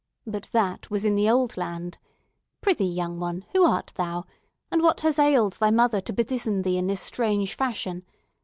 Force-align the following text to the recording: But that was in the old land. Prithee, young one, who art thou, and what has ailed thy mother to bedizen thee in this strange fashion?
But 0.25 0.45
that 0.51 0.89
was 0.89 1.05
in 1.05 1.13
the 1.13 1.29
old 1.29 1.57
land. 1.57 1.99
Prithee, 2.59 2.85
young 2.91 3.19
one, 3.19 3.45
who 3.51 3.63
art 3.63 3.91
thou, 3.97 4.25
and 4.71 4.81
what 4.81 5.01
has 5.01 5.19
ailed 5.19 5.53
thy 5.53 5.69
mother 5.69 6.01
to 6.01 6.11
bedizen 6.11 6.63
thee 6.63 6.79
in 6.79 6.87
this 6.87 7.01
strange 7.01 7.53
fashion? 7.55 8.03